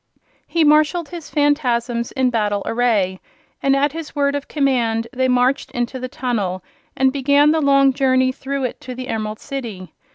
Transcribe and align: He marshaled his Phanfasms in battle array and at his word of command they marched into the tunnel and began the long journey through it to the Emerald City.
He 0.47 0.63
marshaled 0.63 1.09
his 1.09 1.29
Phanfasms 1.29 2.11
in 2.13 2.31
battle 2.31 2.63
array 2.65 3.19
and 3.61 3.75
at 3.75 3.91
his 3.91 4.15
word 4.15 4.33
of 4.33 4.47
command 4.47 5.07
they 5.13 5.27
marched 5.27 5.69
into 5.73 5.99
the 5.99 6.09
tunnel 6.09 6.63
and 6.97 7.13
began 7.13 7.51
the 7.51 7.61
long 7.61 7.93
journey 7.93 8.31
through 8.31 8.63
it 8.63 8.81
to 8.81 8.95
the 8.95 9.09
Emerald 9.09 9.37
City. 9.39 9.93